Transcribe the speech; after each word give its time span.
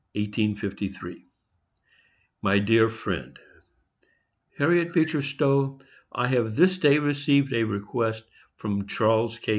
_MY 2.41 2.57
DEAR 2.57 2.89
FRIEND, 2.89 3.37
HARRIET 4.57 4.93
BEECHER 4.93 5.21
STOWE: 5.21 5.79
I 6.11 6.25
have 6.25 6.55
this 6.55 6.79
day 6.79 6.97
received 6.97 7.53
a 7.53 7.65
request 7.65 8.23
from 8.55 8.87
Charles 8.87 9.37
K. 9.37 9.49